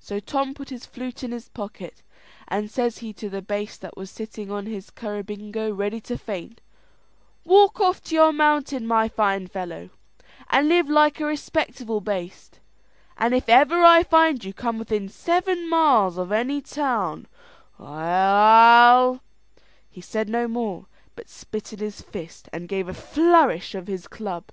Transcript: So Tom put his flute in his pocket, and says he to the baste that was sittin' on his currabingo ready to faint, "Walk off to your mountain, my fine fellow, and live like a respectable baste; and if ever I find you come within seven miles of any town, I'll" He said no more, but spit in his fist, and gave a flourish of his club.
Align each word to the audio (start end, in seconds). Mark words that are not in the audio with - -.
So 0.00 0.20
Tom 0.20 0.54
put 0.54 0.70
his 0.70 0.86
flute 0.86 1.22
in 1.22 1.32
his 1.32 1.50
pocket, 1.50 2.02
and 2.48 2.70
says 2.70 2.96
he 3.04 3.12
to 3.12 3.28
the 3.28 3.42
baste 3.42 3.82
that 3.82 3.94
was 3.94 4.10
sittin' 4.10 4.50
on 4.50 4.64
his 4.64 4.88
currabingo 4.88 5.70
ready 5.70 6.00
to 6.00 6.16
faint, 6.16 6.62
"Walk 7.44 7.78
off 7.78 8.02
to 8.04 8.14
your 8.14 8.32
mountain, 8.32 8.86
my 8.86 9.06
fine 9.06 9.48
fellow, 9.48 9.90
and 10.48 10.66
live 10.66 10.88
like 10.88 11.20
a 11.20 11.26
respectable 11.26 12.00
baste; 12.00 12.58
and 13.18 13.34
if 13.34 13.50
ever 13.50 13.82
I 13.82 14.02
find 14.02 14.42
you 14.42 14.54
come 14.54 14.78
within 14.78 15.10
seven 15.10 15.68
miles 15.68 16.16
of 16.16 16.32
any 16.32 16.62
town, 16.62 17.26
I'll" 17.78 19.20
He 19.90 20.00
said 20.00 20.30
no 20.30 20.48
more, 20.48 20.86
but 21.14 21.28
spit 21.28 21.74
in 21.74 21.80
his 21.80 22.00
fist, 22.00 22.48
and 22.50 22.66
gave 22.66 22.88
a 22.88 22.94
flourish 22.94 23.74
of 23.74 23.88
his 23.88 24.08
club. 24.08 24.46